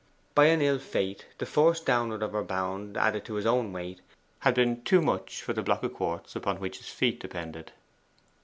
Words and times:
By 0.33 0.45
an 0.45 0.63
ill 0.63 0.79
fate, 0.79 1.27
the 1.37 1.45
force 1.45 1.79
downwards 1.79 2.23
of 2.23 2.31
her 2.31 2.41
bound, 2.43 2.97
added 2.97 3.23
to 3.25 3.35
his 3.35 3.45
own 3.45 3.71
weight, 3.71 4.01
had 4.39 4.55
been 4.55 4.81
too 4.83 4.99
much 4.99 5.43
for 5.43 5.53
the 5.53 5.61
block 5.61 5.83
of 5.83 5.93
quartz 5.93 6.35
upon 6.35 6.59
which 6.59 6.79
his 6.79 6.89
feet 6.89 7.19
depended. 7.19 7.71